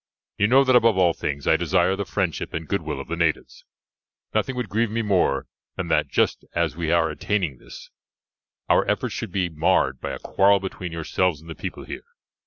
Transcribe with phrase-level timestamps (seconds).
[0.39, 3.65] You know that above all things I desire the friendship and goodwill of the natives.
[4.33, 7.91] Nothing would grieve me more than that, just as we are attaining this,
[8.67, 12.07] our efforts should be marred by a quarrel between yourselves and the people here.